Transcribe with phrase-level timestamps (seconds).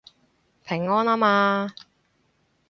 [0.63, 1.75] 平安吖嘛